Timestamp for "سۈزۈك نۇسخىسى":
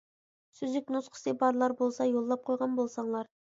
0.59-1.35